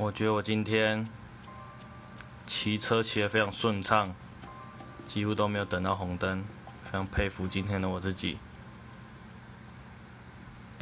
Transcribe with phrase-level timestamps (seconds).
[0.00, 1.04] 我觉得我今天
[2.46, 4.14] 骑车骑得非常顺畅，
[5.08, 6.44] 几乎都没有等到红灯，
[6.84, 8.38] 非常佩服今天的我自己。